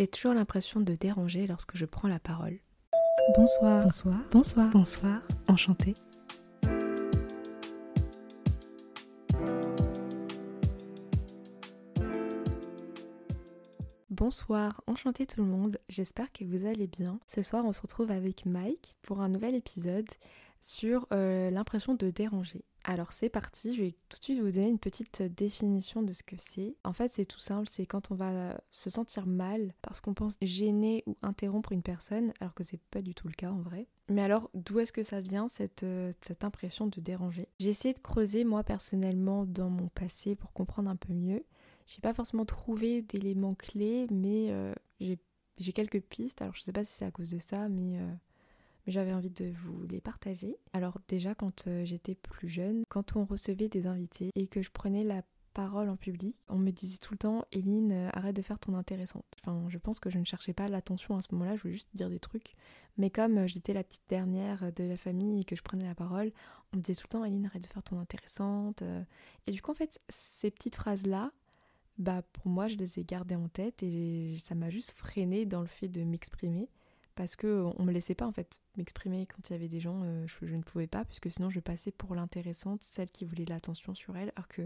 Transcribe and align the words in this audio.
J'ai 0.00 0.06
toujours 0.06 0.32
l'impression 0.32 0.80
de 0.80 0.94
déranger 0.94 1.46
lorsque 1.46 1.76
je 1.76 1.84
prends 1.84 2.08
la 2.08 2.18
parole. 2.18 2.58
Bonsoir. 3.36 3.84
Bonsoir. 3.84 4.16
Bonsoir. 4.32 4.70
Bonsoir. 4.70 5.20
Enchantée. 5.46 5.92
Bonsoir, 14.08 14.82
enchanté 14.86 15.26
tout 15.26 15.42
le 15.42 15.46
monde, 15.46 15.78
j'espère 15.90 16.32
que 16.32 16.46
vous 16.46 16.64
allez 16.64 16.86
bien. 16.86 17.20
Ce 17.26 17.42
soir 17.42 17.66
on 17.66 17.72
se 17.72 17.82
retrouve 17.82 18.10
avec 18.10 18.46
Mike 18.46 18.96
pour 19.02 19.20
un 19.20 19.28
nouvel 19.28 19.54
épisode 19.54 20.08
sur 20.62 21.06
euh, 21.12 21.50
l'impression 21.50 21.94
de 21.94 22.08
déranger. 22.08 22.64
Alors 22.84 23.12
c'est 23.12 23.28
parti, 23.28 23.76
je 23.76 23.82
vais 23.82 23.94
tout 24.08 24.18
de 24.18 24.24
suite 24.24 24.40
vous 24.40 24.50
donner 24.52 24.68
une 24.68 24.78
petite 24.78 25.22
définition 25.22 26.02
de 26.02 26.12
ce 26.12 26.22
que 26.22 26.36
c'est. 26.38 26.76
En 26.82 26.92
fait 26.92 27.10
c'est 27.10 27.26
tout 27.26 27.38
simple, 27.38 27.68
c'est 27.68 27.86
quand 27.86 28.10
on 28.10 28.14
va 28.14 28.58
se 28.70 28.88
sentir 28.88 29.26
mal 29.26 29.74
parce 29.82 30.00
qu'on 30.00 30.14
pense 30.14 30.36
gêner 30.40 31.02
ou 31.06 31.16
interrompre 31.22 31.72
une 31.72 31.82
personne 31.82 32.32
alors 32.40 32.54
que 32.54 32.64
c'est 32.64 32.80
pas 32.90 33.02
du 33.02 33.14
tout 33.14 33.28
le 33.28 33.34
cas 33.34 33.50
en 33.50 33.60
vrai. 33.60 33.86
Mais 34.08 34.22
alors 34.22 34.50
d'où 34.54 34.80
est-ce 34.80 34.92
que 34.92 35.02
ça 35.02 35.20
vient 35.20 35.48
cette, 35.48 35.82
euh, 35.82 36.10
cette 36.22 36.42
impression 36.42 36.86
de 36.86 37.00
déranger? 37.00 37.48
J'ai 37.58 37.68
essayé 37.68 37.92
de 37.92 38.00
creuser 38.00 38.44
moi 38.44 38.64
personnellement 38.64 39.44
dans 39.44 39.68
mon 39.68 39.88
passé 39.88 40.34
pour 40.34 40.52
comprendre 40.52 40.88
un 40.88 40.96
peu 40.96 41.12
mieux. 41.12 41.44
J'ai 41.86 42.00
pas 42.00 42.14
forcément 42.14 42.46
trouvé 42.46 43.02
d'éléments 43.02 43.54
clés 43.54 44.06
mais 44.10 44.46
euh, 44.50 44.74
j'ai 45.00 45.72
quelques 45.74 46.00
pistes. 46.00 46.40
Alors 46.40 46.54
je 46.56 46.62
sais 46.62 46.72
pas 46.72 46.84
si 46.84 46.94
c'est 46.94 47.04
à 47.04 47.10
cause 47.10 47.30
de 47.30 47.38
ça 47.38 47.68
mais... 47.68 47.98
Euh, 47.98 48.14
j'avais 48.90 49.12
envie 49.12 49.30
de 49.30 49.52
vous 49.64 49.86
les 49.86 50.00
partager. 50.00 50.56
Alors 50.72 50.98
déjà 51.08 51.34
quand 51.34 51.66
euh, 51.66 51.84
j'étais 51.84 52.14
plus 52.14 52.48
jeune, 52.48 52.84
quand 52.88 53.16
on 53.16 53.24
recevait 53.24 53.68
des 53.68 53.86
invités 53.86 54.30
et 54.34 54.46
que 54.48 54.62
je 54.62 54.70
prenais 54.70 55.04
la 55.04 55.22
parole 55.52 55.88
en 55.88 55.96
public, 55.96 56.36
on 56.48 56.58
me 56.58 56.70
disait 56.70 56.98
tout 56.98 57.14
le 57.14 57.18
temps 57.18 57.44
Eline, 57.52 57.92
euh, 57.92 58.08
arrête 58.12 58.36
de 58.36 58.42
faire 58.42 58.58
ton 58.58 58.74
intéressante. 58.74 59.24
Enfin, 59.40 59.64
je 59.68 59.78
pense 59.78 59.98
que 59.98 60.10
je 60.10 60.18
ne 60.18 60.24
cherchais 60.24 60.52
pas 60.52 60.68
l'attention 60.68 61.16
à 61.16 61.22
ce 61.22 61.28
moment-là, 61.32 61.56
je 61.56 61.62
voulais 61.62 61.74
juste 61.74 61.88
dire 61.94 62.10
des 62.10 62.20
trucs. 62.20 62.54
Mais 62.98 63.10
comme 63.10 63.38
euh, 63.38 63.46
j'étais 63.46 63.72
la 63.72 63.82
petite 63.82 64.08
dernière 64.08 64.72
de 64.72 64.84
la 64.84 64.96
famille 64.96 65.40
et 65.40 65.44
que 65.44 65.56
je 65.56 65.62
prenais 65.62 65.86
la 65.86 65.94
parole, 65.94 66.32
on 66.72 66.76
me 66.76 66.82
disait 66.82 67.00
tout 67.00 67.06
le 67.06 67.18
temps 67.18 67.24
Eline, 67.24 67.46
arrête 67.46 67.62
de 67.62 67.68
faire 67.68 67.82
ton 67.82 67.98
intéressante. 67.98 68.82
Et 69.46 69.52
du 69.52 69.60
coup, 69.62 69.72
en 69.72 69.74
fait, 69.74 70.00
ces 70.08 70.50
petites 70.50 70.76
phrases-là, 70.76 71.32
bah 71.98 72.22
pour 72.32 72.48
moi, 72.48 72.66
je 72.66 72.76
les 72.76 72.98
ai 72.98 73.04
gardées 73.04 73.34
en 73.34 73.48
tête 73.48 73.82
et 73.82 74.36
ça 74.38 74.54
m'a 74.54 74.70
juste 74.70 74.92
freiné 74.92 75.44
dans 75.44 75.60
le 75.60 75.66
fait 75.66 75.88
de 75.88 76.02
m'exprimer 76.02 76.70
parce 77.14 77.36
que 77.36 77.64
on 77.76 77.84
me 77.84 77.92
laissait 77.92 78.14
pas 78.14 78.26
en 78.26 78.32
fait 78.32 78.60
m'exprimer 78.76 79.26
quand 79.26 79.48
il 79.48 79.52
y 79.52 79.56
avait 79.56 79.68
des 79.68 79.80
gens, 79.80 80.02
euh, 80.04 80.26
je, 80.26 80.54
ne 80.54 80.62
pouvais 80.62 80.86
pas 80.86 81.04
puisque 81.04 81.30
sinon 81.30 81.50
je 81.50 81.60
passais 81.60 81.90
pour 81.90 82.14
l'intéressante, 82.14 82.82
celle 82.82 83.10
qui 83.10 83.24
voulait 83.24 83.44
l'attention 83.44 83.94
sur 83.94 84.16
elle, 84.16 84.32
alors 84.36 84.48
que 84.48 84.62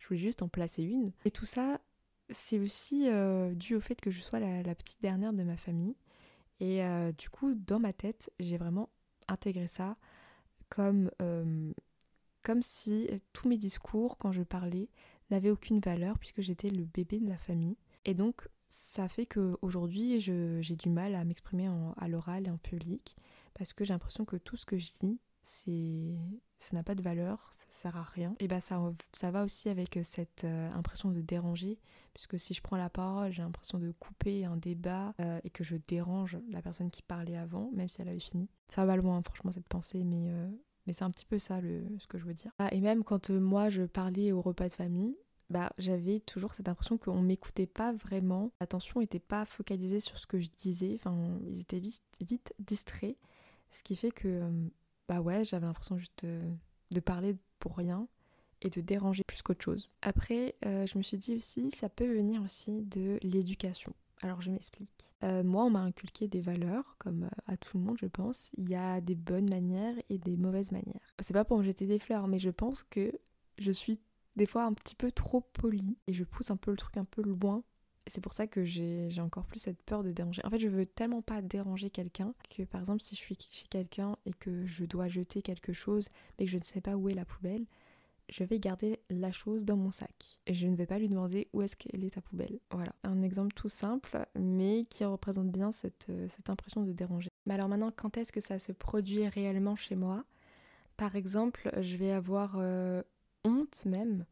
je 0.00 0.08
voulais 0.08 0.20
juste 0.20 0.42
en 0.42 0.48
placer 0.48 0.82
une. 0.82 1.12
Et 1.24 1.30
tout 1.30 1.44
ça, 1.44 1.80
c'est 2.30 2.58
aussi 2.58 3.08
euh, 3.08 3.54
dû 3.54 3.74
au 3.74 3.80
fait 3.80 4.00
que 4.00 4.10
je 4.10 4.20
sois 4.20 4.40
la, 4.40 4.74
petite 4.74 5.00
dernière 5.02 5.32
de 5.32 5.42
ma 5.42 5.56
famille. 5.56 5.96
Et 6.60 6.82
euh, 6.84 7.12
du 7.12 7.30
coup, 7.30 7.54
dans 7.54 7.78
ma 7.78 7.92
tête, 7.92 8.30
j'ai 8.40 8.58
vraiment 8.58 8.88
intégré 9.28 9.68
ça 9.68 9.96
comme, 10.68 11.10
comme 12.42 12.62
si 12.62 13.08
tous 13.32 13.48
mes 13.48 13.56
discours, 13.56 14.18
quand 14.18 14.32
je 14.32 14.42
parlais, 14.42 14.90
n'avaient 15.30 15.50
aucune 15.50 15.80
valeur 15.80 16.18
puisque 16.18 16.42
j'étais 16.42 16.68
le 16.68 16.84
bébé 16.84 17.20
de 17.20 17.28
la 17.28 17.38
famille. 17.38 17.76
Et 18.04 18.14
donc, 18.14 18.48
ça 18.68 19.08
fait 19.08 19.26
qu'aujourd'hui, 19.26 20.20
j'ai 20.20 20.76
du 20.76 20.88
mal 20.88 21.14
à 21.14 21.24
m'exprimer 21.24 21.68
à 21.96 22.08
l'oral 22.08 22.46
et 22.46 22.50
en 22.50 22.58
public 22.58 23.16
parce 23.54 23.72
que 23.72 23.84
j'ai 23.84 23.92
l'impression 23.92 24.24
que 24.24 24.36
tout 24.36 24.56
ce 24.56 24.66
que 24.66 24.78
je 24.78 24.92
dis, 25.00 25.18
c'est 25.42 26.16
ça 26.58 26.70
n'a 26.74 26.82
pas 26.82 26.94
de 26.94 27.02
valeur, 27.02 27.48
ça 27.52 27.64
sert 27.68 27.96
à 27.96 28.02
rien. 28.02 28.34
Et 28.40 28.48
bah 28.48 28.60
ça, 28.60 28.82
ça 29.12 29.30
va 29.30 29.44
aussi 29.44 29.68
avec 29.68 29.98
cette 30.02 30.44
euh, 30.44 30.70
impression 30.72 31.10
de 31.10 31.20
déranger, 31.20 31.78
puisque 32.14 32.38
si 32.38 32.52
je 32.52 32.60
prends 32.60 32.76
la 32.76 32.90
parole, 32.90 33.30
j'ai 33.30 33.42
l'impression 33.42 33.78
de 33.78 33.92
couper 33.92 34.44
un 34.44 34.56
débat 34.56 35.14
euh, 35.20 35.40
et 35.44 35.50
que 35.50 35.62
je 35.62 35.76
dérange 35.76 36.36
la 36.50 36.60
personne 36.60 36.90
qui 36.90 37.02
parlait 37.02 37.36
avant, 37.36 37.70
même 37.72 37.88
si 37.88 38.02
elle 38.02 38.08
avait 38.08 38.18
fini. 38.18 38.48
Ça 38.68 38.84
va 38.84 38.96
loin, 38.96 39.22
franchement, 39.22 39.52
cette 39.52 39.68
pensée, 39.68 40.02
mais, 40.02 40.30
euh, 40.30 40.48
mais 40.86 40.92
c'est 40.92 41.04
un 41.04 41.10
petit 41.10 41.26
peu 41.26 41.38
ça 41.38 41.60
le, 41.60 41.84
ce 41.98 42.08
que 42.08 42.18
je 42.18 42.24
veux 42.24 42.34
dire. 42.34 42.50
Ah, 42.58 42.74
et 42.74 42.80
même 42.80 43.04
quand 43.04 43.30
moi 43.30 43.70
je 43.70 43.82
parlais 43.82 44.32
au 44.32 44.42
repas 44.42 44.68
de 44.68 44.74
famille, 44.74 45.16
bah, 45.50 45.72
j'avais 45.78 46.20
toujours 46.20 46.54
cette 46.54 46.68
impression 46.68 46.98
qu'on 46.98 47.22
m'écoutait 47.22 47.66
pas 47.66 47.92
vraiment. 47.92 48.52
L'attention 48.60 49.00
n'était 49.00 49.18
pas 49.18 49.44
focalisée 49.44 50.00
sur 50.00 50.18
ce 50.18 50.26
que 50.26 50.38
je 50.38 50.48
disais. 50.58 50.94
Enfin, 50.96 51.38
ils 51.46 51.60
étaient 51.60 51.80
vite, 51.80 52.02
vite 52.20 52.54
distraits. 52.58 53.16
Ce 53.70 53.82
qui 53.82 53.96
fait 53.96 54.10
que, 54.10 54.28
euh, 54.28 54.68
bah 55.08 55.20
ouais, 55.20 55.44
j'avais 55.44 55.66
l'impression 55.66 55.98
juste 55.98 56.24
de, 56.24 57.00
parler 57.00 57.36
pour 57.58 57.76
rien 57.76 58.08
et 58.60 58.70
de 58.70 58.80
déranger 58.80 59.22
plus 59.24 59.42
qu'autre 59.42 59.64
chose. 59.64 59.88
Après, 60.02 60.56
euh, 60.66 60.86
je 60.86 60.98
me 60.98 61.02
suis 61.02 61.16
dit 61.16 61.36
aussi, 61.36 61.70
ça 61.70 61.88
peut 61.88 62.12
venir 62.12 62.42
aussi 62.42 62.82
de 62.82 63.18
l'éducation. 63.22 63.94
Alors 64.20 64.42
je 64.42 64.50
m'explique. 64.50 65.12
Euh, 65.22 65.44
moi, 65.44 65.64
on 65.64 65.70
m'a 65.70 65.80
inculqué 65.80 66.26
des 66.26 66.40
valeurs, 66.40 66.96
comme 66.98 67.30
à 67.46 67.56
tout 67.56 67.78
le 67.78 67.84
monde, 67.84 67.98
je 68.00 68.06
pense. 68.06 68.50
Il 68.56 68.68
y 68.68 68.74
a 68.74 69.00
des 69.00 69.14
bonnes 69.14 69.48
manières 69.48 69.94
et 70.08 70.18
des 70.18 70.36
mauvaises 70.36 70.72
manières. 70.72 71.14
C'est 71.20 71.34
pas 71.34 71.44
pour 71.44 71.58
me 71.58 71.62
jeter 71.62 71.86
des 71.86 72.00
fleurs, 72.00 72.26
mais 72.26 72.40
je 72.40 72.50
pense 72.50 72.82
que 72.82 73.12
je 73.58 73.70
suis 73.70 74.00
des 74.38 74.46
fois 74.46 74.64
un 74.64 74.72
petit 74.72 74.94
peu 74.94 75.12
trop 75.12 75.40
poli 75.40 75.98
et 76.06 76.14
je 76.14 76.24
pousse 76.24 76.50
un 76.50 76.56
peu 76.56 76.70
le 76.70 76.76
truc 76.76 76.96
un 76.96 77.04
peu 77.04 77.22
loin. 77.22 77.62
C'est 78.06 78.22
pour 78.22 78.32
ça 78.32 78.46
que 78.46 78.64
j'ai 78.64 79.20
encore 79.20 79.44
plus 79.44 79.58
cette 79.58 79.82
peur 79.82 80.02
de 80.02 80.12
déranger. 80.12 80.40
En 80.46 80.48
fait, 80.48 80.58
je 80.58 80.68
veux 80.68 80.86
tellement 80.86 81.20
pas 81.20 81.42
déranger 81.42 81.90
quelqu'un 81.90 82.32
que 82.48 82.62
par 82.62 82.80
exemple, 82.80 83.02
si 83.02 83.14
je 83.14 83.20
suis 83.20 83.36
chez 83.50 83.66
quelqu'un 83.68 84.16
et 84.24 84.32
que 84.32 84.64
je 84.64 84.86
dois 84.86 85.08
jeter 85.08 85.42
quelque 85.42 85.74
chose 85.74 86.08
mais 86.38 86.46
que 86.46 86.50
je 86.50 86.56
ne 86.56 86.62
sais 86.62 86.80
pas 86.80 86.96
où 86.96 87.10
est 87.10 87.14
la 87.14 87.26
poubelle, 87.26 87.66
je 88.30 88.44
vais 88.44 88.58
garder 88.58 89.00
la 89.10 89.32
chose 89.32 89.64
dans 89.64 89.76
mon 89.76 89.90
sac. 89.90 90.38
Et 90.46 90.54
je 90.54 90.66
ne 90.66 90.76
vais 90.76 90.86
pas 90.86 90.98
lui 90.98 91.08
demander 91.08 91.48
où 91.52 91.62
est-ce 91.62 91.76
qu'elle 91.76 92.04
est 92.04 92.14
ta 92.14 92.20
poubelle. 92.20 92.60
Voilà, 92.70 92.92
un 93.02 93.22
exemple 93.22 93.54
tout 93.54 93.68
simple, 93.68 94.26
mais 94.38 94.86
qui 94.88 95.04
représente 95.04 95.50
bien 95.50 95.72
cette, 95.72 96.06
euh, 96.10 96.28
impression 96.46 96.82
de 96.82 96.92
déranger. 96.92 97.30
Mais 97.46 97.54
alors 97.54 97.68
maintenant, 97.68 97.92
quand 97.94 98.16
est-ce 98.16 98.32
que 98.32 98.40
ça 98.40 98.58
se 98.58 98.72
produit 98.72 99.26
réellement 99.28 99.76
chez 99.76 99.96
moi? 99.96 100.24
Par 100.96 101.16
exemple, 101.16 101.70
je 101.80 101.96
vais 101.96 102.10
avoir 102.10 102.56
euh, 102.58 103.02
honte 103.44 103.84
même 103.84 104.24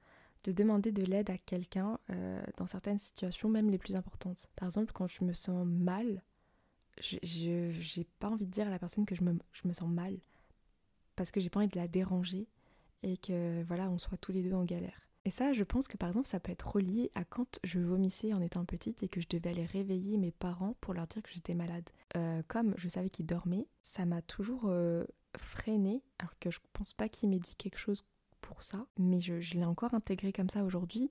de 0.44 0.52
demander 0.52 0.92
de 0.92 1.02
l'aide 1.02 1.30
à 1.30 1.38
quelqu'un 1.38 1.98
euh, 2.10 2.42
dans 2.56 2.66
certaines 2.66 2.98
situations, 2.98 3.48
même 3.48 3.70
les 3.70 3.78
plus 3.78 3.96
importantes. 3.96 4.46
Par 4.54 4.66
exemple, 4.66 4.92
quand 4.92 5.06
je 5.06 5.24
me 5.24 5.32
sens 5.32 5.66
mal, 5.66 6.22
je 7.00 7.18
j'ai 7.22 8.04
pas 8.18 8.28
envie 8.28 8.46
de 8.46 8.50
dire 8.50 8.68
à 8.68 8.70
la 8.70 8.78
personne 8.78 9.04
que 9.04 9.14
je 9.14 9.22
me, 9.22 9.38
je 9.52 9.68
me 9.68 9.72
sens 9.72 9.88
mal 9.88 10.16
parce 11.16 11.30
que 11.30 11.40
j'ai 11.40 11.50
pas 11.50 11.60
envie 11.60 11.68
de 11.68 11.78
la 11.78 11.88
déranger 11.88 12.46
et 13.02 13.16
que 13.16 13.62
voilà, 13.64 13.90
on 13.90 13.98
soit 13.98 14.18
tous 14.18 14.32
les 14.32 14.42
deux 14.42 14.54
en 14.54 14.64
galère. 14.64 15.06
Et 15.24 15.30
ça, 15.30 15.52
je 15.52 15.64
pense 15.64 15.88
que 15.88 15.96
par 15.96 16.08
exemple, 16.08 16.28
ça 16.28 16.38
peut 16.38 16.52
être 16.52 16.68
relié 16.68 17.10
à 17.16 17.24
quand 17.24 17.58
je 17.64 17.80
vomissais 17.80 18.32
en 18.32 18.40
étant 18.40 18.64
petite 18.64 19.02
et 19.02 19.08
que 19.08 19.20
je 19.20 19.26
devais 19.28 19.50
aller 19.50 19.64
réveiller 19.64 20.18
mes 20.18 20.30
parents 20.30 20.76
pour 20.80 20.94
leur 20.94 21.08
dire 21.08 21.22
que 21.22 21.30
j'étais 21.32 21.54
malade. 21.54 21.88
Euh, 22.16 22.42
comme 22.46 22.74
je 22.76 22.88
savais 22.88 23.10
qu'ils 23.10 23.26
dormaient, 23.26 23.66
ça 23.82 24.06
m'a 24.06 24.22
toujours 24.22 24.66
euh, 24.66 25.04
freiné, 25.36 26.04
alors 26.20 26.38
que 26.38 26.52
je 26.52 26.60
pense 26.72 26.92
pas 26.92 27.08
qu'ils 27.08 27.28
m'aient 27.28 27.40
dit 27.40 27.56
quelque 27.56 27.78
chose 27.78 28.04
pour 28.46 28.62
ça, 28.62 28.86
mais 28.96 29.20
je, 29.20 29.34
l'ai 29.54 29.64
encore 29.64 29.92
intégré 29.92 30.32
comme 30.32 30.48
ça 30.48 30.62
aujourd'hui. 30.62 31.10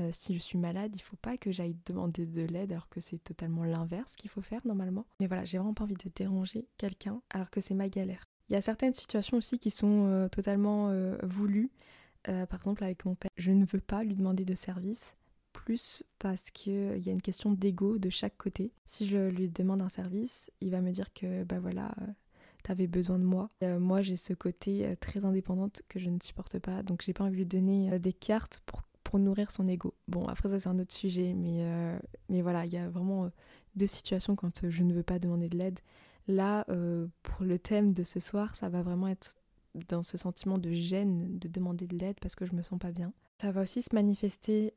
Euh, 0.00 0.10
si 0.12 0.34
je 0.34 0.38
suis 0.38 0.58
malade, 0.58 0.92
il 0.94 1.00
faut 1.00 1.16
pas 1.16 1.38
que 1.38 1.50
j'aille 1.50 1.76
demander 1.86 2.26
de 2.26 2.42
l'aide 2.42 2.72
alors 2.72 2.90
que 2.90 3.00
c'est 3.00 3.18
totalement 3.18 3.64
l'inverse 3.64 4.16
qu'il 4.16 4.28
faut 4.28 4.42
faire 4.42 4.60
normalement. 4.66 5.06
Mais 5.18 5.26
voilà, 5.26 5.44
j'ai 5.44 5.56
vraiment 5.56 5.72
pas 5.72 5.84
envie 5.84 5.94
de 5.94 6.10
déranger 6.14 6.68
quelqu'un 6.76 7.22
alors 7.30 7.50
que 7.50 7.60
c'est 7.60 7.74
ma 7.74 7.88
galère. 7.88 8.24
Il 8.50 8.52
y 8.52 8.56
a 8.56 8.60
certaines 8.60 8.92
situations 8.92 9.38
aussi 9.38 9.58
qui 9.58 9.70
sont 9.70 10.06
euh, 10.08 10.28
totalement 10.28 10.90
euh, 10.90 11.16
voulues. 11.22 11.70
par 12.24 12.60
exemple 12.60 12.84
avec 12.84 13.04
mon 13.06 13.14
père, 13.14 13.30
je 13.36 13.50
ne 13.50 13.64
veux 13.64 13.80
pas 13.80 14.04
lui 14.04 14.14
demander 14.14 14.44
de 14.44 14.54
service 14.54 15.16
plus 15.54 16.02
parce 16.18 16.50
qu'il 16.50 16.98
y 17.02 17.08
a 17.08 17.12
une 17.12 17.22
question 17.22 17.52
d'ego 17.52 17.96
de 17.96 18.10
chaque 18.10 18.36
côté. 18.36 18.72
Si 18.84 19.06
je 19.06 19.28
lui 19.28 19.48
demande 19.48 19.80
un 19.80 19.88
service, 19.88 20.50
il 20.60 20.70
va 20.70 20.82
me 20.82 20.90
dire 20.90 21.14
que 21.14 21.44
bah 21.44 21.60
voilà, 21.60 21.94
t'avais 22.64 22.86
besoin 22.86 23.18
de 23.18 23.24
moi. 23.24 23.48
Euh, 23.62 23.78
moi, 23.78 24.02
j'ai 24.02 24.16
ce 24.16 24.32
côté 24.32 24.86
euh, 24.86 24.96
très 24.98 25.24
indépendante 25.24 25.82
que 25.88 26.00
je 26.00 26.10
ne 26.10 26.18
supporte 26.20 26.58
pas, 26.58 26.82
donc 26.82 27.02
j'ai 27.02 27.12
pas 27.12 27.24
envie 27.24 27.32
de 27.32 27.36
lui 27.36 27.46
donner 27.46 27.92
euh, 27.92 27.98
des 27.98 28.12
cartes 28.12 28.62
pour, 28.66 28.82
pour 29.04 29.18
nourrir 29.18 29.50
son 29.50 29.68
ego. 29.68 29.94
Bon, 30.08 30.26
après 30.26 30.48
ça 30.48 30.58
c'est 30.58 30.68
un 30.68 30.78
autre 30.78 30.94
sujet, 30.94 31.34
mais, 31.34 31.62
mais 32.30 32.42
voilà, 32.42 32.64
il 32.64 32.72
y 32.72 32.78
a 32.78 32.88
vraiment 32.88 33.30
deux 33.76 33.86
situations 33.86 34.34
quand 34.34 34.68
je 34.68 34.82
ne 34.82 34.92
veux 34.92 35.02
pas 35.02 35.18
demander 35.18 35.48
de 35.48 35.56
l'aide. 35.56 35.78
Là, 36.26 36.64
pour 37.22 37.44
le 37.44 37.58
thème 37.58 37.92
de 37.92 38.02
ce 38.02 38.18
soir, 38.18 38.56
ça 38.56 38.70
va 38.70 38.82
vraiment 38.82 39.08
être 39.08 39.36
dans 39.88 40.02
ce 40.02 40.16
sentiment 40.16 40.58
de 40.58 40.72
gêne 40.72 41.38
de 41.38 41.48
demander 41.48 41.86
de 41.86 41.96
l'aide 41.96 42.16
parce 42.20 42.34
que 42.34 42.46
je 42.46 42.54
me 42.54 42.62
sens 42.62 42.78
pas 42.78 42.92
bien. 42.92 43.12
Ça 43.40 43.52
va 43.52 43.62
aussi 43.62 43.82
se 43.82 43.94
manifester 43.94 44.74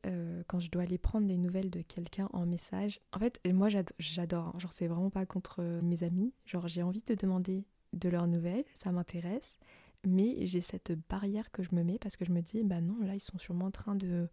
quand 0.47 0.59
je 0.59 0.69
dois 0.69 0.83
aller 0.83 0.97
prendre 0.97 1.25
des 1.25 1.37
nouvelles 1.37 1.71
de 1.71 1.81
quelqu'un 1.81 2.27
en 2.33 2.45
message. 2.45 2.99
En 3.13 3.19
fait, 3.19 3.39
moi 3.51 3.69
j'adore, 3.69 4.47
hein. 4.47 4.59
genre 4.59 4.73
c'est 4.73 4.87
vraiment 4.87 5.09
pas 5.09 5.25
contre 5.25 5.63
mes 5.81 6.03
amis, 6.03 6.33
genre 6.45 6.67
j'ai 6.67 6.83
envie 6.83 7.01
de 7.01 7.15
demander 7.15 7.65
de 7.97 8.09
leurs 8.09 8.27
nouvelles, 8.27 8.65
ça 8.73 8.91
m'intéresse, 8.91 9.59
mais 10.05 10.45
j'ai 10.45 10.61
cette 10.61 10.93
barrière 11.09 11.51
que 11.51 11.63
je 11.63 11.73
me 11.73 11.83
mets 11.83 11.97
parce 11.99 12.17
que 12.17 12.25
je 12.25 12.31
me 12.31 12.41
dis, 12.41 12.63
bah 12.63 12.81
non, 12.81 12.97
là 13.01 13.15
ils 13.15 13.19
sont 13.19 13.37
sûrement 13.37 13.65
en 13.65 13.71
train 13.71 13.95
de, 13.95 14.29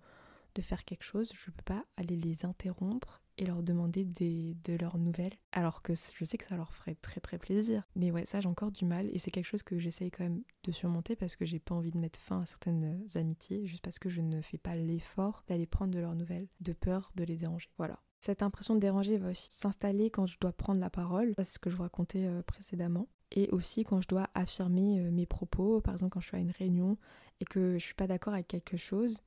de 0.54 0.62
faire 0.62 0.84
quelque 0.84 1.04
chose, 1.04 1.32
je 1.34 1.50
peux 1.50 1.62
pas 1.64 1.84
aller 1.96 2.16
les 2.16 2.44
interrompre 2.44 3.20
et 3.36 3.46
leur 3.46 3.62
demander 3.62 4.04
des, 4.04 4.56
de 4.64 4.74
leurs 4.74 4.98
nouvelles, 4.98 5.34
alors 5.52 5.82
que 5.82 5.94
je 5.94 6.24
sais 6.24 6.38
que 6.38 6.44
ça 6.44 6.56
leur 6.56 6.72
ferait 6.72 6.94
très 6.94 7.20
très 7.20 7.38
plaisir. 7.38 7.82
Mais 7.96 8.10
ouais, 8.12 8.26
ça 8.26 8.40
j'ai 8.40 8.48
encore 8.48 8.70
du 8.70 8.84
mal 8.84 9.08
et 9.12 9.18
c'est 9.18 9.30
quelque 9.30 9.46
chose 9.46 9.62
que 9.62 9.78
j'essaye 9.78 10.10
quand 10.10 10.24
même 10.24 10.42
de 10.62 10.72
surmonter 10.72 11.16
parce 11.16 11.34
que 11.34 11.44
j'ai 11.44 11.58
pas 11.58 11.74
envie 11.74 11.90
de 11.90 11.98
mettre 11.98 12.20
fin 12.20 12.42
à 12.42 12.46
certaines 12.46 13.04
amitiés 13.16 13.66
juste 13.66 13.82
parce 13.82 13.98
que 13.98 14.08
je 14.08 14.20
ne 14.20 14.40
fais 14.40 14.58
pas 14.58 14.76
l'effort 14.76 15.44
d'aller 15.48 15.66
prendre 15.66 15.92
de 15.92 15.98
leurs 15.98 16.14
nouvelles, 16.14 16.48
de 16.60 16.72
peur 16.72 17.10
de 17.16 17.24
les 17.24 17.36
déranger. 17.36 17.70
Voilà. 17.76 18.00
Cette 18.20 18.42
impression 18.42 18.74
de 18.74 18.80
déranger 18.80 19.18
va 19.18 19.30
aussi 19.30 19.48
s'installer 19.50 20.10
quand 20.10 20.26
je 20.26 20.38
dois 20.40 20.52
prendre 20.52 20.80
la 20.80 20.88
parole, 20.88 21.34
c'est 21.36 21.44
ce 21.44 21.58
que 21.58 21.68
je 21.68 21.76
vous 21.76 21.82
racontais 21.82 22.24
euh, 22.24 22.42
précédemment, 22.42 23.08
et 23.30 23.48
aussi 23.50 23.84
quand 23.84 24.00
je 24.00 24.08
dois 24.08 24.28
affirmer 24.34 25.00
euh, 25.00 25.10
mes 25.10 25.26
propos, 25.26 25.80
par 25.80 25.94
exemple 25.94 26.12
quand 26.12 26.20
je 26.20 26.26
suis 26.26 26.36
à 26.36 26.40
une 26.40 26.50
réunion 26.50 26.96
et 27.40 27.44
que 27.44 27.78
je 27.78 27.84
suis 27.84 27.94
pas 27.94 28.06
d'accord 28.06 28.34
avec 28.34 28.48
quelque 28.48 28.76
chose, 28.76 29.20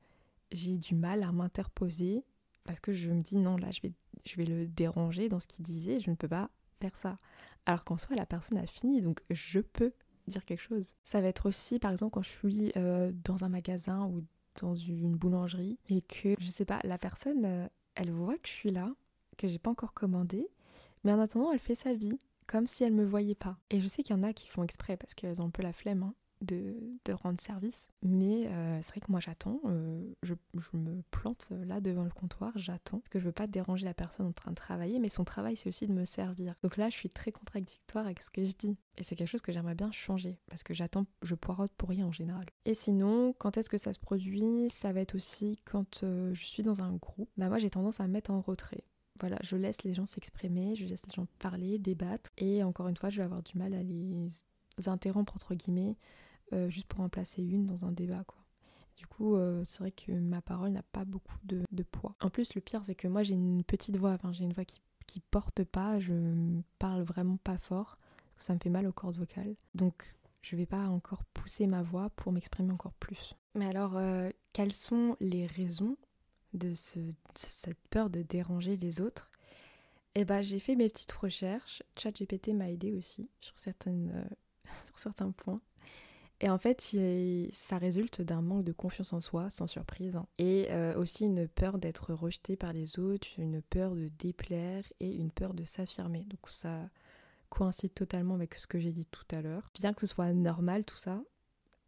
j'ai 0.50 0.76
du 0.76 0.94
mal 0.94 1.22
à 1.22 1.32
m'interposer 1.32 2.24
parce 2.64 2.80
que 2.80 2.92
je 2.92 3.10
me 3.10 3.20
dis 3.20 3.36
non 3.36 3.56
là 3.56 3.70
je 3.70 3.80
vais, 3.82 3.92
je 4.24 4.36
vais 4.36 4.44
le 4.44 4.66
déranger 4.66 5.28
dans 5.28 5.40
ce 5.40 5.46
qu'il 5.46 5.64
disait, 5.64 6.00
je 6.00 6.10
ne 6.10 6.16
peux 6.16 6.28
pas 6.28 6.50
faire 6.80 6.96
ça. 6.96 7.18
Alors 7.66 7.84
qu'en 7.84 7.96
soi 7.96 8.16
la 8.16 8.26
personne 8.26 8.58
a 8.58 8.66
fini 8.66 9.00
donc 9.00 9.20
je 9.30 9.60
peux 9.60 9.92
dire 10.26 10.44
quelque 10.44 10.62
chose. 10.62 10.94
Ça 11.04 11.20
va 11.20 11.28
être 11.28 11.46
aussi 11.46 11.78
par 11.78 11.92
exemple 11.92 12.12
quand 12.12 12.22
je 12.22 12.30
suis 12.30 12.72
euh, 12.76 13.12
dans 13.24 13.44
un 13.44 13.48
magasin 13.48 14.06
ou 14.06 14.24
dans 14.60 14.74
une 14.74 15.16
boulangerie 15.16 15.78
et 15.88 16.02
que 16.02 16.34
je 16.38 16.50
sais 16.50 16.64
pas 16.64 16.80
la 16.84 16.98
personne 16.98 17.44
euh, 17.44 17.68
elle 17.94 18.10
voit 18.10 18.38
que 18.38 18.48
je 18.48 18.52
suis 18.52 18.70
là, 18.70 18.94
que 19.36 19.48
j'ai 19.48 19.58
pas 19.58 19.70
encore 19.70 19.92
commandé, 19.92 20.48
mais 21.04 21.12
en 21.12 21.20
attendant 21.20 21.52
elle 21.52 21.58
fait 21.58 21.74
sa 21.74 21.94
vie 21.94 22.18
comme 22.48 22.66
si 22.66 22.82
elle 22.82 22.92
me 22.92 23.04
voyait 23.04 23.36
pas. 23.36 23.56
Et 23.70 23.80
je 23.80 23.86
sais 23.86 24.02
qu'il 24.02 24.16
y 24.16 24.18
en 24.18 24.24
a 24.24 24.32
qui 24.32 24.48
font 24.48 24.64
exprès 24.64 24.96
parce 24.96 25.14
qu'elles 25.14 25.40
ont 25.40 25.46
un 25.46 25.50
peu 25.50 25.62
la 25.62 25.72
flemme. 25.72 26.02
Hein 26.02 26.14
de, 26.40 27.12
rendre 27.12 27.40
service. 27.40 27.88
Mais 28.02 28.46
euh, 28.46 28.78
c'est 28.82 28.90
vrai 28.90 29.00
que 29.00 29.10
moi 29.10 29.20
j'attends, 29.20 29.60
euh, 29.64 30.02
je, 30.22 30.34
me 30.74 31.02
plante 31.10 31.48
là 31.50 31.80
devant 31.80 32.04
le 32.04 32.10
comptoir, 32.10 32.52
j'attends, 32.56 32.98
parce 32.98 33.08
que 33.08 33.18
je 33.18 33.24
veux 33.24 33.32
pas 33.32 33.46
déranger 33.46 33.84
la 33.86 33.94
personne 33.94 34.26
en 34.26 34.32
train 34.32 34.50
de 34.50 34.56
travailler, 34.56 34.98
mais 34.98 35.08
son 35.08 35.24
travail 35.24 35.56
c'est 35.56 35.68
aussi 35.68 35.86
de 35.86 35.92
me 35.92 36.04
servir. 36.04 36.54
Donc 36.62 36.76
là 36.76 36.90
je 36.90 36.94
suis 36.94 37.10
très 37.10 37.32
contradictoire 37.32 38.04
avec 38.04 38.22
ce 38.22 38.30
que 38.30 38.44
je 38.44 38.52
dis. 38.56 38.76
Et 38.96 39.02
c'est 39.02 39.16
quelque 39.16 39.28
chose 39.28 39.40
que 39.40 39.52
j'aimerais 39.52 39.74
bien 39.74 39.90
changer, 39.90 40.38
parce 40.48 40.62
que 40.62 40.74
j'attends, 40.74 41.06
je 41.22 41.34
poirote 41.34 41.72
pour 41.76 41.88
rien 41.88 42.06
en 42.06 42.12
général. 42.12 42.46
Et 42.64 42.74
sinon, 42.74 43.32
quand 43.38 43.56
est-ce 43.56 43.70
que 43.70 43.78
ça 43.78 43.92
se 43.92 43.98
produit? 43.98 44.68
Ça 44.70 44.92
va 44.92 45.00
être 45.00 45.14
aussi 45.14 45.58
quand 45.64 46.02
euh, 46.02 46.34
je 46.34 46.44
suis 46.44 46.62
dans 46.62 46.82
un 46.82 46.92
groupe. 46.96 47.30
Bah 47.36 47.48
moi 47.48 47.58
j'ai 47.58 47.70
tendance 47.70 48.00
à 48.00 48.06
me 48.06 48.12
mettre 48.12 48.30
en 48.30 48.40
retrait. 48.40 48.84
Voilà, 49.20 49.38
je 49.42 49.56
laisse 49.56 49.82
les 49.82 49.94
gens 49.94 50.06
s'exprimer, 50.06 50.74
je 50.76 50.84
laisse 50.86 51.04
les 51.06 51.12
gens 51.12 51.26
parler, 51.38 51.78
débattre, 51.78 52.30
et 52.36 52.62
encore 52.62 52.88
une 52.88 52.96
fois, 52.96 53.10
je 53.10 53.18
vais 53.18 53.24
avoir 53.24 53.42
du 53.42 53.58
mal 53.58 53.74
à 53.74 53.82
les 53.82 54.28
interrompre 54.86 55.34
entre 55.34 55.54
guillemets 55.56 55.96
euh, 56.52 56.68
juste 56.70 56.86
pour 56.86 57.00
en 57.00 57.08
placer 57.08 57.42
une 57.42 57.66
dans 57.66 57.84
un 57.84 57.92
débat. 57.92 58.24
Du 58.96 59.06
coup, 59.06 59.36
euh, 59.36 59.62
c'est 59.64 59.78
vrai 59.80 59.92
que 59.92 60.12
ma 60.12 60.40
parole 60.40 60.70
n'a 60.70 60.82
pas 60.82 61.04
beaucoup 61.04 61.36
de, 61.44 61.64
poids. 61.84 62.16
En 62.20 62.30
plus, 62.30 62.54
le 62.54 62.60
pire, 62.60 62.82
c'est 62.84 62.94
que 62.94 63.06
moi, 63.06 63.22
j'ai 63.22 63.34
une 63.34 63.62
petite 63.62 63.96
voix. 63.96 64.12
Enfin, 64.12 64.32
j'ai 64.32 64.44
une 64.44 64.52
voix 64.52 64.64
qui, 64.64 64.80
qui 65.06 65.20
porte 65.20 65.62
pas. 65.62 65.98
Je 65.98 66.60
parle 66.78 67.02
vraiment 67.02 67.36
pas 67.36 67.58
fort. 67.58 67.98
Ça 68.38 68.54
me 68.54 68.58
fait 68.58 68.70
mal 68.70 68.86
aux 68.86 68.92
cordes 68.92 69.16
vocales. 69.16 69.54
Donc, 69.74 70.16
je 70.42 70.56
vais 70.56 70.66
pas 70.66 70.88
encore 70.88 71.24
pousser 71.34 71.66
ma 71.66 71.82
voix 71.82 72.10
pour 72.10 72.32
m'exprimer 72.32 72.72
encore 72.72 72.94
plus. 72.94 73.34
Mais 73.54 73.66
alors, 73.66 73.96
euh, 73.96 74.30
quelles 74.52 74.72
sont 74.72 75.16
les 75.20 75.46
raisons 75.46 75.96
de, 76.54 76.74
ce, 76.74 77.00
cette 77.34 77.78
peur 77.90 78.10
de 78.10 78.22
déranger 78.22 78.76
les 78.76 79.00
autres 79.00 79.30
Eh 80.14 80.24
ben, 80.24 80.42
j'ai 80.42 80.58
fait 80.58 80.76
mes 80.76 80.88
petites 80.88 81.12
recherches. 81.12 81.82
ChatGPT 81.96 82.48
m'a 82.48 82.70
aidé 82.70 82.92
aussi 82.92 83.30
sur, 83.40 83.58
certaines, 83.58 84.28
sur 84.86 84.98
certains 84.98 85.30
points. 85.30 85.60
Et 86.40 86.48
en 86.48 86.58
fait, 86.58 86.94
ça 87.50 87.78
résulte 87.78 88.22
d'un 88.22 88.42
manque 88.42 88.64
de 88.64 88.72
confiance 88.72 89.12
en 89.12 89.20
soi, 89.20 89.50
sans 89.50 89.66
surprise, 89.66 90.14
hein. 90.14 90.26
et 90.38 90.68
euh, 90.70 90.96
aussi 90.96 91.24
une 91.24 91.48
peur 91.48 91.78
d'être 91.78 92.14
rejeté 92.14 92.56
par 92.56 92.72
les 92.72 93.00
autres, 93.00 93.26
une 93.38 93.60
peur 93.60 93.96
de 93.96 94.08
déplaire 94.18 94.84
et 95.00 95.12
une 95.12 95.32
peur 95.32 95.52
de 95.52 95.64
s'affirmer. 95.64 96.24
Donc 96.30 96.48
ça 96.48 96.88
coïncide 97.48 97.92
totalement 97.92 98.34
avec 98.34 98.54
ce 98.54 98.68
que 98.68 98.78
j'ai 98.78 98.92
dit 98.92 99.06
tout 99.06 99.26
à 99.32 99.42
l'heure. 99.42 99.68
Bien 99.74 99.92
que 99.92 100.02
ce 100.02 100.06
soit 100.06 100.32
normal 100.32 100.84
tout 100.84 100.96
ça, 100.96 101.20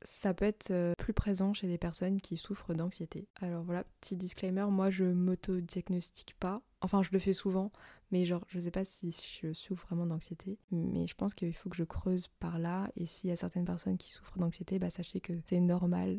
ça 0.02 0.34
peut 0.34 0.44
être 0.44 0.70
euh, 0.70 0.94
plus 0.98 1.12
présent 1.12 1.52
chez 1.52 1.66
des 1.66 1.78
personnes 1.78 2.20
qui 2.20 2.36
souffrent 2.36 2.74
d'anxiété. 2.74 3.28
Alors 3.40 3.62
voilà, 3.62 3.84
petit 4.00 4.16
disclaimer, 4.16 4.66
moi 4.70 4.90
je 4.90 5.04
m'auto-diagnostique 5.04 6.34
pas. 6.38 6.62
Enfin, 6.80 7.02
je 7.02 7.10
le 7.12 7.18
fais 7.18 7.34
souvent, 7.34 7.72
mais 8.10 8.24
genre, 8.24 8.44
je 8.48 8.60
sais 8.60 8.70
pas 8.70 8.84
si 8.84 9.14
je 9.42 9.52
souffre 9.52 9.86
vraiment 9.86 10.06
d'anxiété, 10.06 10.58
mais 10.70 11.06
je 11.06 11.14
pense 11.14 11.34
qu'il 11.34 11.52
faut 11.52 11.68
que 11.68 11.76
je 11.76 11.84
creuse 11.84 12.28
par 12.38 12.58
là. 12.58 12.90
Et 12.96 13.06
s'il 13.06 13.30
y 13.30 13.32
a 13.32 13.36
certaines 13.36 13.64
personnes 13.64 13.96
qui 13.96 14.10
souffrent 14.10 14.38
d'anxiété, 14.38 14.78
bah 14.78 14.90
sachez 14.90 15.20
que 15.20 15.32
c'est 15.46 15.60
normal 15.60 16.18